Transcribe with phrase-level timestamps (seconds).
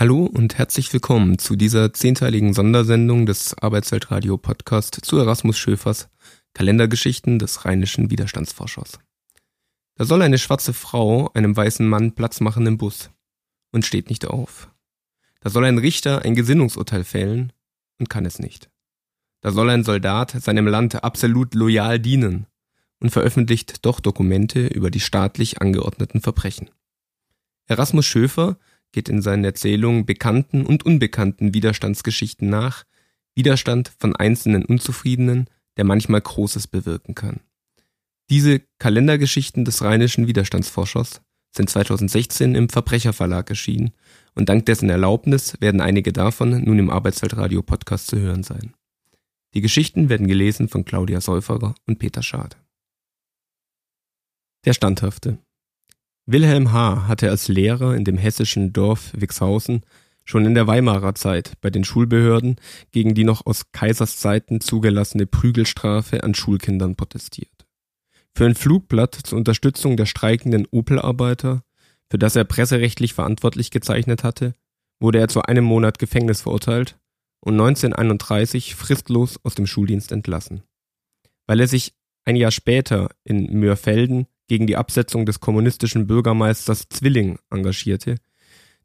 [0.00, 6.08] Hallo und herzlich willkommen zu dieser zehnteiligen Sondersendung des Arbeitsweltradio Podcast zu Erasmus Schöfers
[6.54, 9.00] Kalendergeschichten des rheinischen Widerstandsforschers.
[9.96, 13.10] Da soll eine schwarze Frau einem weißen Mann Platz machen im Bus
[13.72, 14.70] und steht nicht auf.
[15.40, 17.52] Da soll ein Richter ein Gesinnungsurteil fällen
[17.98, 18.70] und kann es nicht.
[19.40, 22.46] Da soll ein Soldat seinem Land absolut loyal dienen
[23.00, 26.70] und veröffentlicht doch Dokumente über die staatlich angeordneten Verbrechen.
[27.66, 28.58] Erasmus Schöfer
[28.92, 32.84] geht in seinen Erzählungen bekannten und unbekannten Widerstandsgeschichten nach,
[33.34, 37.40] Widerstand von einzelnen Unzufriedenen, der manchmal Großes bewirken kann.
[38.30, 41.22] Diese Kalendergeschichten des rheinischen Widerstandsforschers
[41.56, 43.92] sind 2016 im Verbrecherverlag erschienen
[44.34, 48.74] und dank dessen Erlaubnis werden einige davon nun im Arbeitsweltradio Podcast zu hören sein.
[49.54, 52.58] Die Geschichten werden gelesen von Claudia Säuferer und Peter Schad.
[54.64, 55.38] Der Standhafte
[56.30, 57.08] Wilhelm H.
[57.08, 59.80] hatte als Lehrer in dem hessischen Dorf Wixhausen
[60.26, 62.56] schon in der Weimarer Zeit bei den Schulbehörden
[62.92, 67.66] gegen die noch aus Kaiserszeiten zugelassene Prügelstrafe an Schulkindern protestiert.
[68.34, 71.62] Für ein Flugblatt zur Unterstützung der streikenden Opel-Arbeiter,
[72.10, 74.52] für das er presserechtlich verantwortlich gezeichnet hatte,
[75.00, 76.98] wurde er zu einem Monat Gefängnis verurteilt
[77.40, 80.62] und 1931 fristlos aus dem Schuldienst entlassen.
[81.46, 81.94] Weil er sich
[82.26, 88.16] ein Jahr später in Mörfelden gegen die Absetzung des kommunistischen Bürgermeisters Zwilling engagierte,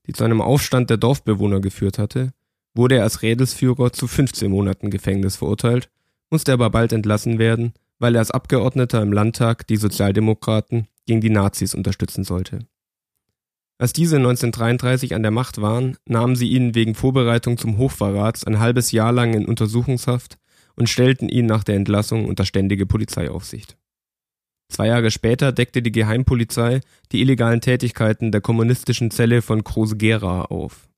[0.06, 2.34] die zu einem Aufstand der Dorfbewohner geführt hatte,
[2.76, 5.90] wurde er als Rädelsführer zu 15 Monaten Gefängnis verurteilt,
[6.30, 11.30] musste aber bald entlassen werden, weil er als Abgeordneter im Landtag die Sozialdemokraten gegen die
[11.30, 12.60] Nazis unterstützen sollte.
[13.78, 18.60] Als diese 1933 an der Macht waren, nahmen sie ihn wegen Vorbereitung zum Hochverrats ein
[18.60, 20.38] halbes Jahr lang in Untersuchungshaft
[20.76, 23.78] und stellten ihn nach der Entlassung unter ständige Polizeiaufsicht.
[24.74, 30.90] Zwei Jahre später deckte die Geheimpolizei die illegalen Tätigkeiten der kommunistischen Zelle von Groß-Gerau auf.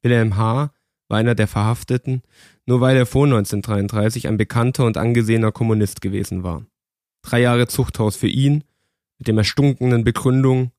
[0.00, 0.72] Wilhelm H.
[1.08, 2.22] war einer der Verhafteten,
[2.64, 6.64] nur weil er vor 1933 ein bekannter und angesehener Kommunist gewesen war.
[7.20, 8.64] Drei Jahre Zuchthaus für ihn,
[9.18, 10.72] mit dem erstunkenen Begründung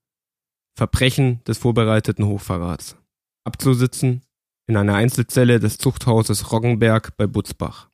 [0.75, 2.97] Verbrechen des vorbereiteten Hochverrats.
[3.44, 4.23] Abzusitzen
[4.66, 7.88] in einer Einzelzelle des Zuchthauses Roggenberg bei Butzbach.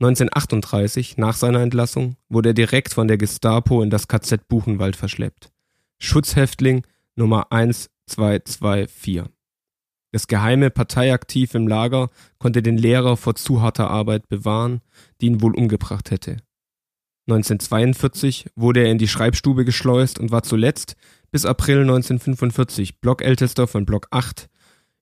[0.00, 5.50] 1938, nach seiner Entlassung, wurde er direkt von der Gestapo in das KZ Buchenwald verschleppt.
[5.98, 6.86] Schutzhäftling
[7.16, 9.24] Nummer 1224.
[10.12, 14.82] Das geheime Parteiaktiv im Lager konnte den Lehrer vor zu harter Arbeit bewahren,
[15.20, 16.36] die ihn wohl umgebracht hätte.
[17.26, 20.96] 1942 wurde er in die Schreibstube geschleust und war zuletzt
[21.30, 24.48] bis April 1945 Blockältester von Block 8,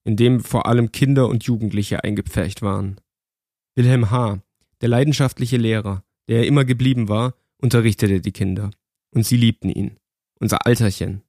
[0.04, 2.96] in dem vor allem Kinder und Jugendliche eingepfercht waren.
[3.76, 4.40] Wilhelm H.,
[4.81, 8.70] der leidenschaftliche Lehrer, der er immer geblieben war, unterrichtete die Kinder.
[9.10, 9.98] Und sie liebten ihn.
[10.38, 11.22] Unser Alterchen.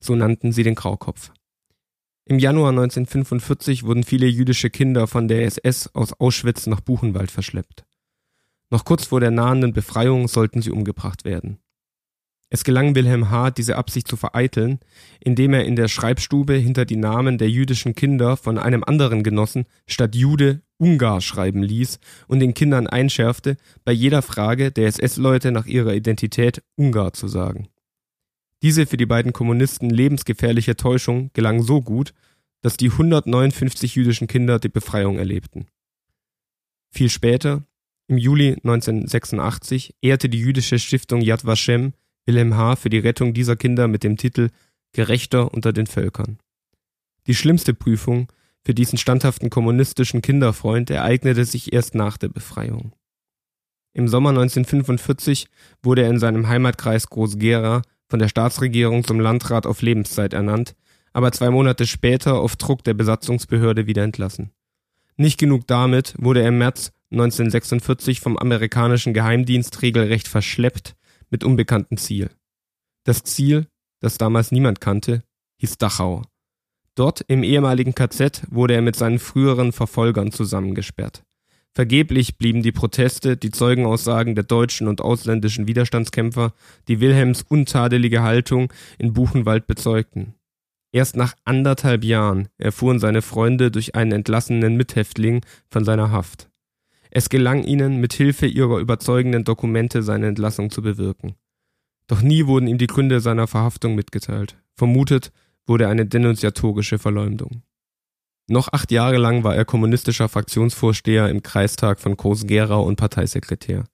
[0.00, 1.32] So nannten sie den Graukopf.
[2.26, 7.84] Im Januar 1945 wurden viele jüdische Kinder von der SS aus Auschwitz nach Buchenwald verschleppt.
[8.70, 11.58] Noch kurz vor der nahenden Befreiung sollten sie umgebracht werden.
[12.52, 14.80] Es gelang Wilhelm H., diese Absicht zu vereiteln,
[15.20, 19.66] indem er in der Schreibstube hinter die Namen der jüdischen Kinder von einem anderen Genossen
[19.86, 25.66] statt Jude Ungar schreiben ließ und den Kindern einschärfte, bei jeder Frage der SS-Leute nach
[25.66, 27.68] ihrer Identität Ungar zu sagen.
[28.62, 32.14] Diese für die beiden Kommunisten lebensgefährliche Täuschung gelang so gut,
[32.62, 35.66] dass die 159 jüdischen Kinder die Befreiung erlebten.
[36.90, 37.64] Viel später,
[38.08, 41.92] im Juli 1986, ehrte die jüdische Stiftung Yad Vashem
[42.26, 42.76] Wilhelm H.
[42.76, 44.50] für die Rettung dieser Kinder mit dem Titel
[44.92, 46.38] Gerechter unter den Völkern.
[47.26, 48.28] Die schlimmste Prüfung
[48.64, 52.92] für diesen standhaften kommunistischen Kinderfreund ereignete sich erst nach der Befreiung.
[53.92, 55.48] Im Sommer 1945
[55.82, 60.74] wurde er in seinem Heimatkreis Groß-Gera von der Staatsregierung zum Landrat auf Lebenszeit ernannt,
[61.12, 64.50] aber zwei Monate später auf Druck der Besatzungsbehörde wieder entlassen.
[65.16, 70.94] Nicht genug damit wurde er im März 1946 vom amerikanischen Geheimdienst regelrecht verschleppt
[71.30, 72.30] mit unbekanntem Ziel.
[73.04, 73.66] Das Ziel,
[74.00, 75.22] das damals niemand kannte,
[75.60, 76.22] hieß Dachau.
[76.94, 81.22] Dort im ehemaligen KZ wurde er mit seinen früheren Verfolgern zusammengesperrt.
[81.72, 86.52] Vergeblich blieben die Proteste, die Zeugenaussagen der deutschen und ausländischen Widerstandskämpfer,
[86.88, 90.34] die Wilhelms untadelige Haltung in Buchenwald bezeugten.
[90.92, 96.49] Erst nach anderthalb Jahren erfuhren seine Freunde durch einen entlassenen Mithäftling von seiner Haft.
[97.10, 101.34] Es gelang ihnen, mit Hilfe ihrer überzeugenden Dokumente seine Entlassung zu bewirken.
[102.06, 104.56] Doch nie wurden ihm die Gründe seiner Verhaftung mitgeteilt.
[104.76, 105.32] Vermutet
[105.66, 107.62] wurde eine denunziatorische Verleumdung.
[108.48, 113.84] Noch acht Jahre lang war er kommunistischer Fraktionsvorsteher im Kreistag von Groß-Gerau und Parteisekretär.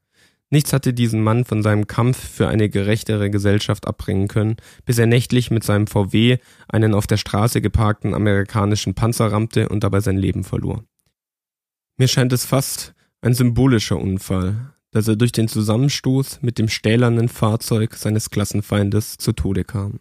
[0.48, 5.06] Nichts hatte diesen Mann von seinem Kampf für eine gerechtere Gesellschaft abbringen können, bis er
[5.06, 10.16] nächtlich mit seinem VW einen auf der Straße geparkten amerikanischen Panzer rammte und dabei sein
[10.16, 10.84] Leben verlor.
[11.98, 12.94] Mir scheint es fast,
[13.26, 19.32] ein symbolischer Unfall, dass er durch den Zusammenstoß mit dem stählernen Fahrzeug seines Klassenfeindes zu
[19.32, 19.99] Tode kam.